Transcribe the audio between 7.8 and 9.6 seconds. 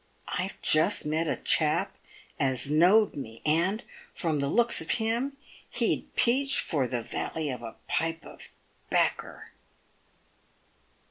pipe of baccer."